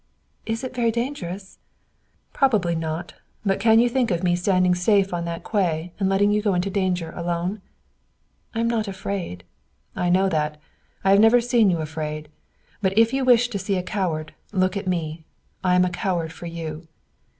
"Is 0.47 0.63
it 0.63 0.73
very 0.75 0.89
dangerous?" 0.89 1.59
"Probably 2.33 2.73
not. 2.73 3.13
But 3.45 3.59
can 3.59 3.77
you 3.77 3.87
think 3.87 4.09
of 4.09 4.23
me 4.23 4.35
standing 4.35 4.73
safe 4.73 5.13
on 5.13 5.25
that 5.25 5.43
quay 5.43 5.93
and 5.99 6.09
letting 6.09 6.31
you 6.31 6.41
go 6.41 6.55
into 6.55 6.71
danger 6.71 7.13
alone?" 7.15 7.61
"I 8.55 8.61
am 8.61 8.67
not 8.67 8.87
afraid." 8.87 9.43
"I 9.95 10.09
know 10.09 10.27
that. 10.27 10.59
I 11.03 11.11
have 11.11 11.19
never 11.19 11.39
seen 11.39 11.69
you 11.69 11.81
afraid. 11.81 12.29
But 12.81 12.97
if 12.97 13.13
you 13.13 13.23
wish 13.23 13.49
to 13.49 13.59
see 13.59 13.75
a 13.77 13.83
coward, 13.83 14.33
look 14.51 14.75
at 14.75 14.87
me. 14.87 15.23
I 15.63 15.75
am 15.75 15.85
a 15.85 15.91
coward 15.91 16.33
for 16.33 16.47
you." 16.47 16.87